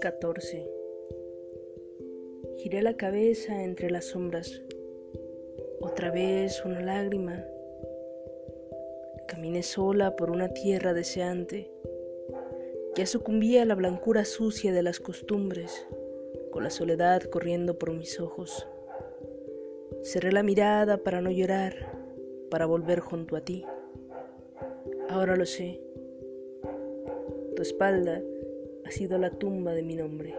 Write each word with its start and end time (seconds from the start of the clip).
14. 0.00 0.70
Giré 2.58 2.82
la 2.82 2.96
cabeza 2.96 3.62
entre 3.62 3.90
las 3.90 4.06
sombras. 4.06 4.62
Otra 5.80 6.10
vez 6.10 6.64
una 6.64 6.80
lágrima. 6.80 7.44
Caminé 9.28 9.62
sola 9.62 10.16
por 10.16 10.30
una 10.30 10.52
tierra 10.52 10.92
deseante. 10.92 11.70
Ya 12.96 13.06
sucumbía 13.06 13.62
a 13.62 13.66
la 13.66 13.74
blancura 13.74 14.24
sucia 14.24 14.72
de 14.72 14.82
las 14.82 15.00
costumbres, 15.00 15.86
con 16.50 16.64
la 16.64 16.70
soledad 16.70 17.22
corriendo 17.22 17.78
por 17.78 17.92
mis 17.92 18.20
ojos. 18.20 18.66
Cerré 20.02 20.32
la 20.32 20.42
mirada 20.42 20.98
para 20.98 21.20
no 21.20 21.30
llorar, 21.30 21.74
para 22.50 22.66
volver 22.66 23.00
junto 23.00 23.36
a 23.36 23.40
ti. 23.40 23.64
Ahora 25.10 25.34
lo 25.34 25.44
sé. 25.44 25.80
Tu 27.56 27.62
espalda 27.62 28.22
ha 28.84 28.90
sido 28.92 29.18
la 29.18 29.30
tumba 29.30 29.72
de 29.74 29.82
mi 29.82 29.96
nombre. 29.96 30.36